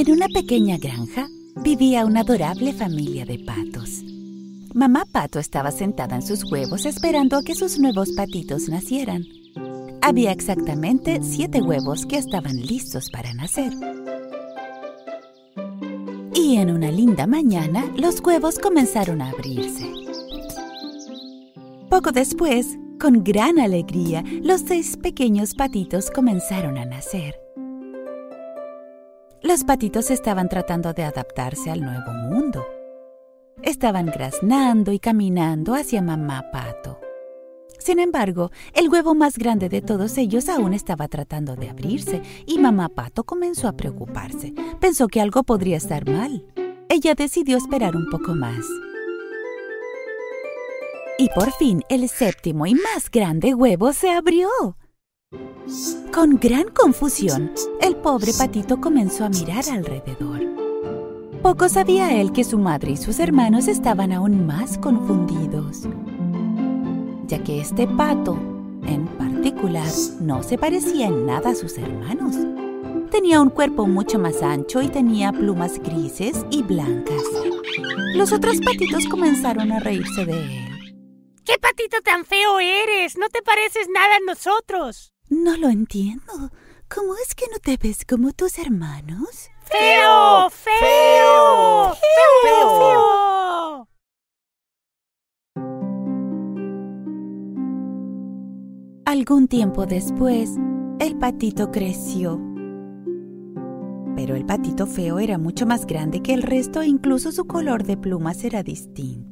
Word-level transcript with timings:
En 0.00 0.10
una 0.12 0.28
pequeña 0.28 0.78
granja 0.78 1.28
vivía 1.56 2.06
una 2.06 2.20
adorable 2.20 2.72
familia 2.72 3.26
de 3.26 3.38
patos. 3.38 4.02
Mamá 4.72 5.04
Pato 5.04 5.38
estaba 5.38 5.70
sentada 5.72 6.16
en 6.16 6.22
sus 6.22 6.50
huevos 6.50 6.86
esperando 6.86 7.36
a 7.36 7.42
que 7.42 7.54
sus 7.54 7.78
nuevos 7.78 8.12
patitos 8.12 8.70
nacieran. 8.70 9.26
Había 10.00 10.32
exactamente 10.32 11.20
siete 11.22 11.60
huevos 11.60 12.06
que 12.06 12.16
estaban 12.16 12.56
listos 12.56 13.10
para 13.10 13.34
nacer. 13.34 13.74
Y 16.34 16.56
en 16.56 16.70
una 16.70 16.90
linda 16.90 17.26
mañana, 17.26 17.84
los 17.94 18.20
huevos 18.20 18.58
comenzaron 18.58 19.20
a 19.20 19.28
abrirse. 19.28 19.86
Poco 21.90 22.10
después, 22.10 22.78
con 22.98 23.22
gran 23.22 23.60
alegría, 23.60 24.24
los 24.42 24.62
seis 24.62 24.96
pequeños 24.96 25.52
patitos 25.52 26.10
comenzaron 26.10 26.78
a 26.78 26.86
nacer. 26.86 27.39
Los 29.50 29.64
patitos 29.64 30.12
estaban 30.12 30.48
tratando 30.48 30.92
de 30.92 31.02
adaptarse 31.02 31.72
al 31.72 31.80
nuevo 31.80 32.12
mundo. 32.12 32.64
Estaban 33.62 34.06
graznando 34.06 34.92
y 34.92 35.00
caminando 35.00 35.74
hacia 35.74 36.00
mamá 36.02 36.52
pato. 36.52 37.00
Sin 37.80 37.98
embargo, 37.98 38.52
el 38.74 38.88
huevo 38.88 39.16
más 39.16 39.36
grande 39.36 39.68
de 39.68 39.82
todos 39.82 40.18
ellos 40.18 40.48
aún 40.48 40.72
estaba 40.72 41.08
tratando 41.08 41.56
de 41.56 41.68
abrirse 41.68 42.22
y 42.46 42.60
mamá 42.60 42.90
pato 42.90 43.24
comenzó 43.24 43.66
a 43.66 43.72
preocuparse. 43.72 44.54
Pensó 44.78 45.08
que 45.08 45.20
algo 45.20 45.42
podría 45.42 45.78
estar 45.78 46.08
mal. 46.08 46.46
Ella 46.88 47.16
decidió 47.16 47.56
esperar 47.56 47.96
un 47.96 48.08
poco 48.08 48.36
más. 48.36 48.64
Y 51.18 51.28
por 51.34 51.50
fin 51.54 51.82
el 51.88 52.08
séptimo 52.08 52.66
y 52.66 52.74
más 52.74 53.10
grande 53.10 53.56
huevo 53.56 53.92
se 53.94 54.12
abrió. 54.12 54.48
Con 56.12 56.38
gran 56.38 56.68
confusión, 56.68 57.52
el 57.80 57.96
pobre 57.96 58.32
patito 58.36 58.80
comenzó 58.80 59.24
a 59.24 59.28
mirar 59.28 59.64
alrededor. 59.70 60.40
Poco 61.42 61.68
sabía 61.68 62.20
él 62.20 62.32
que 62.32 62.44
su 62.44 62.58
madre 62.58 62.92
y 62.92 62.96
sus 62.96 63.18
hermanos 63.18 63.68
estaban 63.68 64.12
aún 64.12 64.46
más 64.46 64.76
confundidos, 64.76 65.84
ya 67.26 67.42
que 67.42 67.60
este 67.60 67.86
pato, 67.86 68.36
en 68.84 69.06
particular, 69.06 69.88
no 70.20 70.42
se 70.42 70.58
parecía 70.58 71.06
en 71.06 71.24
nada 71.24 71.50
a 71.50 71.54
sus 71.54 71.78
hermanos. 71.78 72.36
Tenía 73.10 73.40
un 73.40 73.50
cuerpo 73.50 73.86
mucho 73.86 74.18
más 74.18 74.42
ancho 74.42 74.82
y 74.82 74.88
tenía 74.88 75.32
plumas 75.32 75.78
grises 75.78 76.44
y 76.50 76.62
blancas. 76.62 77.22
Los 78.14 78.32
otros 78.32 78.60
patitos 78.60 79.06
comenzaron 79.06 79.72
a 79.72 79.80
reírse 79.80 80.26
de 80.26 80.32
él. 80.32 80.70
¿Qué 81.44 81.58
patito 81.58 82.02
tan 82.02 82.24
feo 82.24 82.60
eres? 82.60 83.16
No 83.16 83.28
te 83.28 83.42
pareces 83.42 83.88
nada 83.92 84.16
a 84.16 84.20
nosotros. 84.26 85.09
No 85.30 85.56
lo 85.56 85.68
entiendo. 85.68 86.50
¿Cómo 86.92 87.14
es 87.14 87.36
que 87.36 87.46
no 87.52 87.60
te 87.60 87.76
ves 87.76 88.04
como 88.04 88.32
tus 88.32 88.58
hermanos? 88.58 89.48
¡Feo! 89.62 90.50
¡Feo! 90.50 91.94
¡Feo! 91.94 92.78
¡Feo! 92.78 93.88
Algún 99.04 99.46
tiempo 99.46 99.86
después, 99.86 100.56
el 100.98 101.16
patito 101.16 101.70
creció. 101.70 102.40
Pero 104.16 104.34
el 104.34 104.44
patito 104.44 104.88
feo 104.88 105.20
era 105.20 105.38
mucho 105.38 105.64
más 105.64 105.86
grande 105.86 106.22
que 106.22 106.34
el 106.34 106.42
resto 106.42 106.82
e 106.82 106.88
incluso 106.88 107.30
su 107.30 107.46
color 107.46 107.84
de 107.84 107.96
plumas 107.96 108.42
era 108.42 108.64
distinto. 108.64 109.29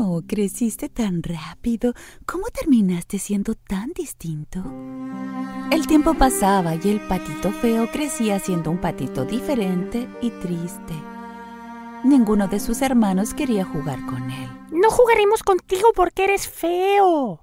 Oh, 0.00 0.22
creciste 0.24 0.88
tan 0.88 1.24
rápido. 1.24 1.92
¿Cómo 2.24 2.44
terminaste 2.54 3.18
siendo 3.18 3.56
tan 3.56 3.90
distinto? 3.96 4.62
El 5.72 5.88
tiempo 5.88 6.14
pasaba 6.14 6.76
y 6.76 6.88
el 6.88 7.00
patito 7.08 7.50
feo 7.50 7.90
crecía 7.90 8.38
siendo 8.38 8.70
un 8.70 8.78
patito 8.78 9.24
diferente 9.24 10.08
y 10.22 10.30
triste. 10.30 10.94
Ninguno 12.04 12.46
de 12.46 12.60
sus 12.60 12.80
hermanos 12.80 13.34
quería 13.34 13.64
jugar 13.64 14.06
con 14.06 14.30
él. 14.30 14.48
No 14.70 14.88
jugaremos 14.88 15.42
contigo 15.42 15.88
porque 15.96 16.22
eres 16.22 16.46
feo. 16.46 17.40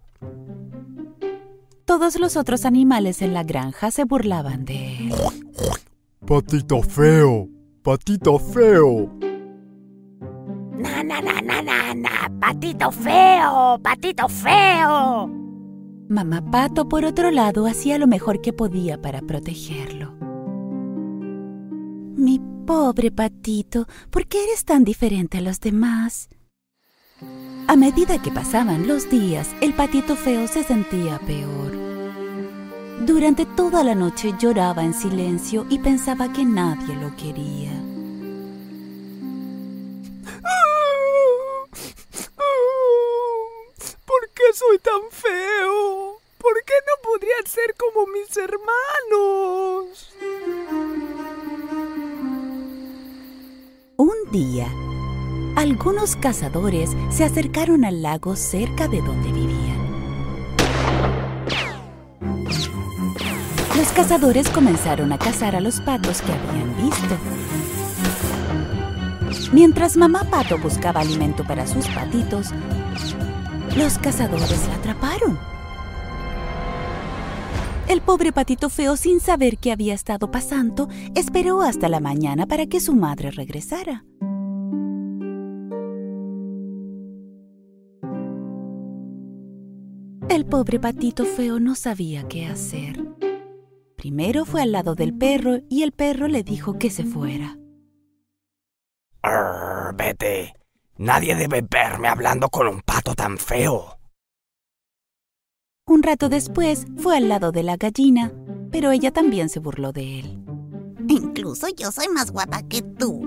Todos 1.83 2.17
los 2.17 2.37
otros 2.37 2.63
animales 2.63 3.21
en 3.21 3.33
la 3.33 3.43
granja 3.43 3.91
se 3.91 4.05
burlaban 4.05 4.63
de 4.63 5.09
él. 5.09 5.13
Patito 6.25 6.81
feo, 6.81 7.49
patito 7.83 8.39
feo. 8.39 9.24
Na, 10.85 11.01
na, 11.01 11.19
na, 11.19 11.41
na, 11.41 11.61
na, 11.63 11.93
na, 11.95 12.29
patito 12.39 12.91
feo, 12.91 13.79
patito 13.81 14.29
feo. 14.29 15.27
Mamá 16.07 16.43
Pato, 16.51 16.87
por 16.87 17.03
otro 17.05 17.31
lado, 17.31 17.65
hacía 17.65 17.97
lo 17.97 18.05
mejor 18.05 18.39
que 18.39 18.53
podía 18.53 19.01
para 19.01 19.21
protegerlo. 19.21 20.13
Mi 22.15 22.39
pobre 22.67 23.09
patito, 23.09 23.87
¿por 24.11 24.27
qué 24.27 24.43
eres 24.43 24.63
tan 24.63 24.83
diferente 24.83 25.39
a 25.39 25.41
los 25.41 25.59
demás? 25.59 26.29
A 27.67 27.75
medida 27.75 28.21
que 28.21 28.29
pasaban 28.29 28.87
los 28.87 29.09
días, 29.09 29.55
el 29.61 29.73
patito 29.73 30.15
feo 30.15 30.47
se 30.47 30.63
sentía 30.63 31.17
peor. 31.25 31.71
Durante 33.07 33.47
toda 33.47 33.83
la 33.83 33.95
noche 33.95 34.35
lloraba 34.39 34.83
en 34.83 34.93
silencio 34.93 35.65
y 35.67 35.79
pensaba 35.79 36.31
que 36.31 36.45
nadie 36.45 36.95
lo 36.95 37.15
quería. 37.15 37.94
Tan 44.85 45.01
feo? 45.09 46.21
¿Por 46.37 46.53
qué 46.63 46.73
no 46.85 47.09
podría 47.09 47.35
ser 47.45 47.73
como 47.75 48.05
mis 48.07 48.37
hermanos? 48.37 50.13
Un 53.97 54.31
día, 54.31 54.67
algunos 55.55 56.15
cazadores 56.15 56.91
se 57.09 57.23
acercaron 57.23 57.83
al 57.83 58.03
lago 58.03 58.35
cerca 58.35 58.87
de 58.87 59.01
donde 59.01 59.31
vivían. 59.31 59.85
Los 63.75 63.91
cazadores 63.91 64.49
comenzaron 64.49 65.11
a 65.13 65.17
cazar 65.17 65.55
a 65.55 65.61
los 65.61 65.81
patos 65.81 66.21
que 66.21 66.31
habían 66.31 66.77
visto. 66.77 67.17
Mientras 69.51 69.97
mamá 69.97 70.25
pato 70.29 70.59
buscaba 70.59 71.01
alimento 71.01 71.43
para 71.43 71.65
sus 71.65 71.87
patitos, 71.87 72.51
los 73.75 73.97
cazadores 73.97 74.67
la 74.67 74.75
atraparon. 74.75 75.37
El 77.87 78.01
pobre 78.01 78.31
patito 78.31 78.69
feo, 78.69 78.97
sin 78.97 79.19
saber 79.19 79.57
qué 79.57 79.71
había 79.71 79.93
estado 79.93 80.31
pasando, 80.31 80.89
esperó 81.13 81.61
hasta 81.61 81.87
la 81.87 81.99
mañana 81.99 82.47
para 82.47 82.65
que 82.65 82.79
su 82.79 82.95
madre 82.95 83.31
regresara. 83.31 84.03
El 90.29 90.45
pobre 90.45 90.79
patito 90.79 91.25
feo 91.25 91.59
no 91.59 91.75
sabía 91.75 92.27
qué 92.27 92.47
hacer. 92.47 93.05
Primero 93.95 94.45
fue 94.45 94.63
al 94.63 94.71
lado 94.71 94.95
del 94.95 95.15
perro 95.15 95.59
y 95.69 95.83
el 95.83 95.91
perro 95.91 96.27
le 96.27 96.43
dijo 96.43 96.79
que 96.79 96.89
se 96.89 97.03
fuera. 97.03 97.57
Vete. 99.95 100.53
Nadie 100.97 101.35
debe 101.35 101.61
verme 101.61 102.07
hablando 102.07 102.49
con 102.49 102.67
un 102.67 102.81
tan 103.13 103.37
feo. 103.37 103.99
Un 105.87 106.01
rato 106.01 106.29
después 106.29 106.85
fue 106.97 107.17
al 107.17 107.29
lado 107.29 107.51
de 107.51 107.61
la 107.61 107.77
gallina, 107.77 108.31
pero 108.71 108.91
ella 108.91 109.11
también 109.11 109.49
se 109.49 109.59
burló 109.59 109.91
de 109.91 110.19
él. 110.19 110.39
Incluso 111.07 111.67
yo 111.69 111.91
soy 111.91 112.07
más 112.07 112.31
guapa 112.31 112.63
que 112.67 112.81
tú. 112.81 113.21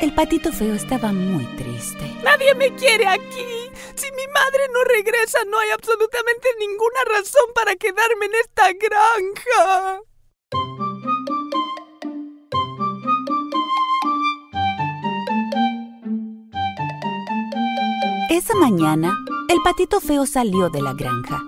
El 0.00 0.14
patito 0.14 0.52
feo 0.52 0.74
estaba 0.74 1.12
muy 1.12 1.44
triste. 1.56 2.14
Nadie 2.24 2.54
me 2.54 2.74
quiere 2.74 3.06
aquí. 3.06 3.70
Si 3.94 4.10
mi 4.12 4.26
madre 4.28 4.68
no 4.72 4.84
regresa, 4.84 5.38
no 5.50 5.58
hay 5.58 5.70
absolutamente 5.70 6.48
ninguna 6.58 7.00
razón 7.14 7.44
para 7.54 7.76
quedarme 7.76 8.26
en 8.26 8.34
esta 8.36 8.72
granja. 8.72 10.00
Esa 18.36 18.54
mañana, 18.54 19.16
el 19.48 19.62
patito 19.62 19.98
feo 19.98 20.26
salió 20.26 20.68
de 20.68 20.82
la 20.82 20.92
granja. 20.92 21.42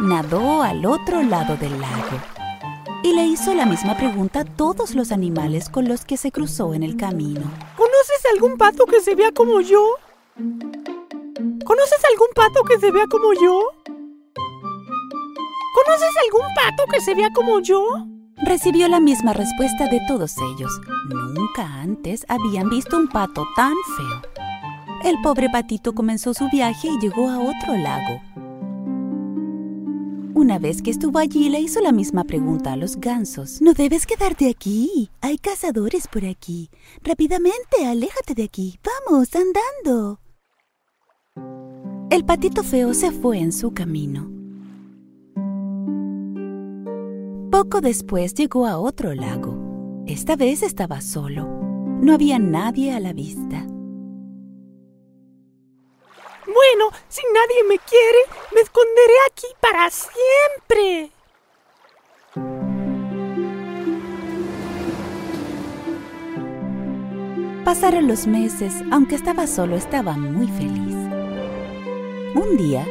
Nadó 0.00 0.60
al 0.62 0.84
otro 0.84 1.22
lado 1.22 1.56
del 1.56 1.80
lago 1.80 2.20
y 3.02 3.14
le 3.14 3.24
hizo 3.24 3.54
la 3.54 3.64
misma 3.64 3.96
pregunta 3.96 4.40
a 4.40 4.44
todos 4.44 4.94
los 4.94 5.12
animales 5.12 5.70
con 5.70 5.88
los 5.88 6.04
que 6.04 6.18
se 6.18 6.30
cruzó 6.30 6.74
en 6.74 6.82
el 6.82 6.98
camino. 6.98 7.40
¿Conoces 7.74 8.22
algún 8.34 8.58
pato 8.58 8.84
que 8.84 9.00
se 9.00 9.14
vea 9.14 9.32
como 9.32 9.62
yo? 9.62 9.94
¿Conoces 11.64 12.04
algún 12.12 12.28
pato 12.34 12.64
que 12.64 12.78
se 12.78 12.90
vea 12.90 13.06
como 13.06 13.32
yo? 13.32 13.62
¿Conoces 15.74 16.14
algún 16.26 16.54
pato 16.54 16.84
que 16.92 17.00
se 17.00 17.14
vea 17.14 17.32
como 17.32 17.60
yo? 17.60 17.82
Recibió 18.44 18.88
la 18.88 19.00
misma 19.00 19.32
respuesta 19.32 19.88
de 19.88 20.02
todos 20.06 20.34
ellos. 20.36 20.82
Nunca 21.08 21.64
antes 21.80 22.26
habían 22.28 22.68
visto 22.68 22.98
un 22.98 23.08
pato 23.08 23.46
tan 23.56 23.72
feo. 23.96 24.29
El 25.02 25.16
pobre 25.22 25.48
patito 25.48 25.94
comenzó 25.94 26.34
su 26.34 26.48
viaje 26.50 26.88
y 26.88 26.98
llegó 27.00 27.30
a 27.30 27.38
otro 27.40 27.76
lago. 27.76 28.20
Una 30.34 30.58
vez 30.58 30.82
que 30.82 30.90
estuvo 30.90 31.18
allí, 31.18 31.48
le 31.48 31.60
hizo 31.60 31.80
la 31.80 31.90
misma 31.90 32.24
pregunta 32.24 32.72
a 32.72 32.76
los 32.76 32.96
gansos. 32.96 33.62
No 33.62 33.72
debes 33.72 34.06
quedarte 34.06 34.48
aquí. 34.50 35.10
Hay 35.22 35.38
cazadores 35.38 36.06
por 36.06 36.24
aquí. 36.26 36.70
Rápidamente, 37.02 37.86
aléjate 37.86 38.34
de 38.34 38.44
aquí. 38.44 38.78
Vamos, 39.08 39.30
andando. 39.34 40.20
El 42.10 42.24
patito 42.24 42.62
feo 42.62 42.92
se 42.92 43.10
fue 43.10 43.38
en 43.38 43.52
su 43.52 43.72
camino. 43.72 44.30
Poco 47.50 47.80
después 47.80 48.34
llegó 48.34 48.66
a 48.66 48.78
otro 48.78 49.14
lago. 49.14 50.04
Esta 50.06 50.36
vez 50.36 50.62
estaba 50.62 51.00
solo. 51.00 51.46
No 52.00 52.12
había 52.12 52.38
nadie 52.38 52.92
a 52.92 53.00
la 53.00 53.12
vista. 53.12 53.66
Bueno, 56.52 56.90
si 57.08 57.22
nadie 57.32 57.62
me 57.68 57.78
quiere, 57.78 58.18
me 58.52 58.60
esconderé 58.62 59.14
aquí 59.28 59.46
para 59.60 59.88
siempre. 59.90 61.12
Pasaron 67.64 68.08
los 68.08 68.26
meses, 68.26 68.74
aunque 68.90 69.14
estaba 69.14 69.46
solo, 69.46 69.76
estaba 69.76 70.14
muy 70.14 70.48
feliz. 70.48 70.96
Un 72.34 72.56
día, 72.56 72.84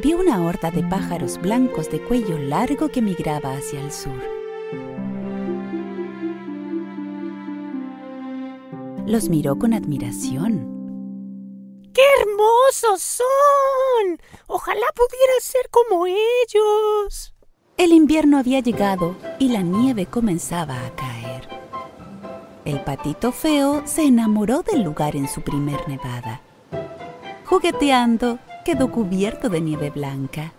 vio 0.00 0.18
una 0.18 0.40
horda 0.44 0.70
de 0.70 0.84
pájaros 0.84 1.40
blancos 1.40 1.90
de 1.90 2.00
cuello 2.00 2.38
largo 2.38 2.88
que 2.88 3.02
migraba 3.02 3.54
hacia 3.54 3.80
el 3.80 3.90
sur. 3.90 4.22
Los 9.06 9.28
miró 9.28 9.58
con 9.58 9.74
admiración. 9.74 10.75
¡Qué 12.78 12.86
hermosos 12.86 13.02
son! 13.02 14.20
Ojalá 14.46 14.86
pudiera 14.94 15.32
ser 15.40 15.68
como 15.70 16.06
ellos. 16.06 17.34
El 17.76 17.92
invierno 17.92 18.38
había 18.38 18.60
llegado 18.60 19.16
y 19.38 19.48
la 19.48 19.62
nieve 19.62 20.06
comenzaba 20.06 20.84
a 20.84 20.94
caer. 20.94 21.48
El 22.64 22.82
patito 22.82 23.32
feo 23.32 23.82
se 23.86 24.02
enamoró 24.02 24.62
del 24.62 24.82
lugar 24.82 25.16
en 25.16 25.28
su 25.28 25.42
primer 25.42 25.88
nevada. 25.88 26.40
Jugueteando, 27.44 28.38
quedó 28.64 28.90
cubierto 28.90 29.48
de 29.48 29.60
nieve 29.60 29.90
blanca. 29.90 30.52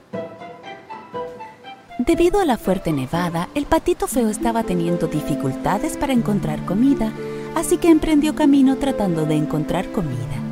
Debido 2.00 2.40
a 2.40 2.46
la 2.46 2.58
fuerte 2.58 2.94
nevada, 2.94 3.50
el 3.54 3.66
patito 3.66 4.08
feo 4.08 4.30
estaba 4.30 4.64
teniendo 4.64 5.08
dificultades 5.08 5.98
para 5.98 6.14
encontrar 6.14 6.64
comida, 6.66 7.12
así 7.56 7.78
que 7.78 7.90
emprendió 7.90 8.34
camino 8.36 8.78
tratando 8.78 9.26
de 9.26 9.36
encontrar 9.36 9.92
comida. 9.92 10.47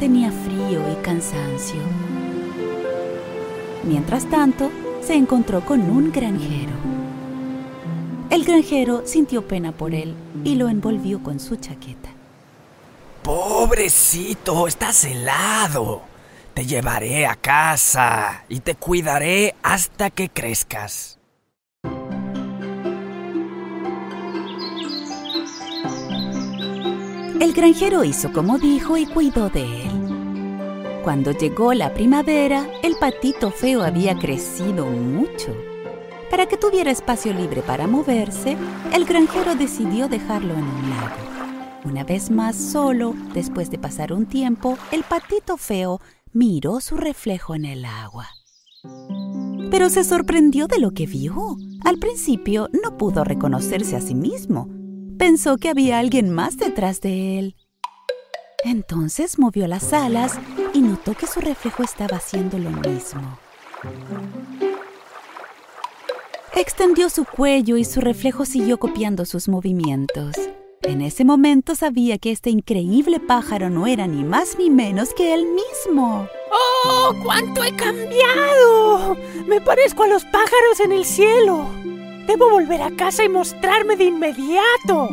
Tenía 0.00 0.30
frío 0.30 0.80
y 0.92 0.94
cansancio. 1.02 1.80
Mientras 3.82 4.30
tanto, 4.30 4.70
se 5.00 5.14
encontró 5.14 5.64
con 5.64 5.80
un 5.80 6.12
granjero. 6.12 6.72
El 8.30 8.44
granjero 8.44 9.02
sintió 9.06 9.48
pena 9.48 9.72
por 9.72 9.94
él 9.94 10.14
y 10.44 10.54
lo 10.54 10.68
envolvió 10.68 11.20
con 11.22 11.40
su 11.40 11.56
chaqueta. 11.56 12.10
Pobrecito, 13.24 14.68
estás 14.68 15.04
helado. 15.04 16.02
Te 16.54 16.64
llevaré 16.64 17.26
a 17.26 17.34
casa 17.34 18.44
y 18.48 18.60
te 18.60 18.76
cuidaré 18.76 19.56
hasta 19.62 20.10
que 20.10 20.28
crezcas. 20.28 21.17
El 27.40 27.52
granjero 27.52 28.02
hizo 28.02 28.32
como 28.32 28.58
dijo 28.58 28.96
y 28.96 29.06
cuidó 29.06 29.48
de 29.48 29.82
él. 29.82 31.00
Cuando 31.04 31.30
llegó 31.30 31.72
la 31.72 31.94
primavera, 31.94 32.66
el 32.82 32.96
patito 32.96 33.52
feo 33.52 33.82
había 33.82 34.18
crecido 34.18 34.86
mucho. 34.86 35.56
Para 36.32 36.46
que 36.46 36.56
tuviera 36.56 36.90
espacio 36.90 37.32
libre 37.32 37.62
para 37.62 37.86
moverse, 37.86 38.56
el 38.92 39.04
granjero 39.04 39.54
decidió 39.54 40.08
dejarlo 40.08 40.54
en 40.54 40.64
un 40.64 40.90
lago. 40.90 41.16
Una 41.84 42.02
vez 42.02 42.28
más 42.28 42.56
solo, 42.56 43.14
después 43.32 43.70
de 43.70 43.78
pasar 43.78 44.12
un 44.12 44.26
tiempo, 44.26 44.76
el 44.90 45.04
patito 45.04 45.56
feo 45.56 46.00
miró 46.32 46.80
su 46.80 46.96
reflejo 46.96 47.54
en 47.54 47.66
el 47.66 47.84
agua. 47.84 48.26
Pero 49.70 49.90
se 49.90 50.02
sorprendió 50.02 50.66
de 50.66 50.80
lo 50.80 50.90
que 50.90 51.06
vio. 51.06 51.56
Al 51.84 51.98
principio 51.98 52.68
no 52.82 52.98
pudo 52.98 53.22
reconocerse 53.22 53.94
a 53.94 54.00
sí 54.00 54.16
mismo. 54.16 54.77
Pensó 55.18 55.56
que 55.56 55.68
había 55.68 55.98
alguien 55.98 56.30
más 56.30 56.56
detrás 56.56 57.00
de 57.00 57.38
él. 57.38 57.56
Entonces 58.64 59.38
movió 59.38 59.66
las 59.66 59.92
alas 59.92 60.38
y 60.72 60.80
notó 60.80 61.14
que 61.14 61.26
su 61.26 61.40
reflejo 61.40 61.82
estaba 61.82 62.16
haciendo 62.18 62.58
lo 62.58 62.70
mismo. 62.70 63.38
Extendió 66.54 67.10
su 67.10 67.24
cuello 67.24 67.76
y 67.76 67.84
su 67.84 68.00
reflejo 68.00 68.44
siguió 68.44 68.78
copiando 68.78 69.24
sus 69.24 69.48
movimientos. 69.48 70.36
En 70.82 71.02
ese 71.02 71.24
momento 71.24 71.74
sabía 71.74 72.18
que 72.18 72.30
este 72.30 72.50
increíble 72.50 73.20
pájaro 73.20 73.70
no 73.70 73.86
era 73.86 74.06
ni 74.06 74.24
más 74.24 74.56
ni 74.58 74.70
menos 74.70 75.12
que 75.14 75.34
él 75.34 75.46
mismo. 75.46 76.28
¡Oh, 76.84 77.12
cuánto 77.22 77.62
he 77.62 77.74
cambiado! 77.74 79.16
Me 79.46 79.60
parezco 79.60 80.04
a 80.04 80.08
los 80.08 80.24
pájaros 80.24 80.80
en 80.82 80.92
el 80.92 81.04
cielo. 81.04 81.66
Debo 82.28 82.50
volver 82.50 82.82
a 82.82 82.90
casa 82.90 83.24
y 83.24 83.28
mostrarme 83.30 83.96
de 83.96 84.04
inmediato. 84.04 85.08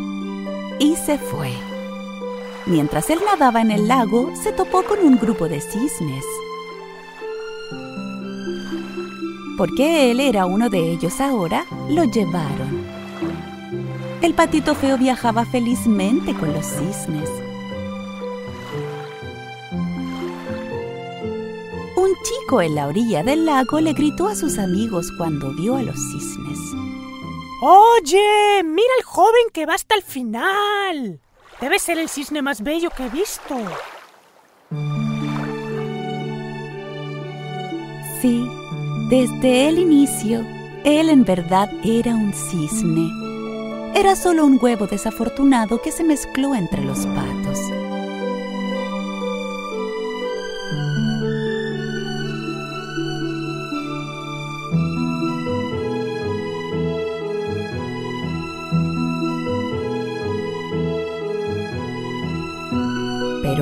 Y 0.79 0.97
se 0.97 1.17
fue. 1.17 1.53
Mientras 2.65 3.09
él 3.09 3.19
nadaba 3.25 3.61
en 3.61 3.71
el 3.71 3.87
lago, 3.87 4.35
se 4.35 4.51
topó 4.51 4.83
con 4.83 4.99
un 4.99 5.17
grupo 5.17 5.47
de 5.47 5.61
cisnes. 5.61 6.25
Porque 9.57 10.11
él 10.11 10.19
era 10.19 10.45
uno 10.45 10.69
de 10.69 10.91
ellos 10.91 11.21
ahora, 11.21 11.65
lo 11.89 12.03
llevaron. 12.03 12.83
El 14.21 14.33
patito 14.33 14.75
feo 14.75 14.97
viajaba 14.97 15.45
felizmente 15.45 16.33
con 16.33 16.51
los 16.51 16.65
cisnes. 16.65 17.29
Un 21.95 22.09
chico 22.23 22.61
en 22.61 22.75
la 22.75 22.87
orilla 22.87 23.23
del 23.23 23.45
lago 23.45 23.79
le 23.79 23.93
gritó 23.93 24.27
a 24.27 24.35
sus 24.35 24.57
amigos 24.57 25.13
cuando 25.17 25.53
vio 25.53 25.77
a 25.77 25.81
los 25.81 25.95
cisnes. 25.95 26.59
Oye, 27.61 28.63
mira 28.63 28.89
al 28.97 29.03
joven 29.03 29.49
que 29.53 29.65
va 29.65 29.75
hasta 29.75 29.95
el 29.95 30.03
final. 30.03 31.19
Debe 31.61 31.79
ser 31.79 31.97
el 31.97 32.09
cisne 32.09 32.41
más 32.41 32.61
bello 32.61 32.89
que 32.89 33.05
he 33.05 33.09
visto. 33.09 33.55
Sí, 38.21 38.45
desde 39.09 39.69
el 39.69 39.79
inicio, 39.79 40.39
él 40.83 41.09
en 41.09 41.23
verdad 41.23 41.69
era 41.83 42.13
un 42.13 42.33
cisne. 42.33 43.09
Era 43.97 44.15
solo 44.17 44.45
un 44.45 44.59
huevo 44.61 44.87
desafortunado 44.87 45.81
que 45.81 45.91
se 45.91 46.03
mezcló 46.03 46.53
entre 46.55 46.83
los 46.83 47.05
patos. 47.07 47.59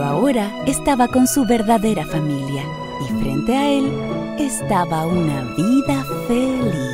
Ahora 0.04 0.52
estaba 0.66 1.08
con 1.08 1.28
su 1.28 1.46
verdadera 1.46 2.06
familia 2.06 2.64
y 3.02 3.24
frente 3.24 3.56
a 3.56 3.72
él 3.72 3.90
estaba 4.38 5.06
una 5.08 5.44
vida 5.56 6.04
feliz. 6.28 6.93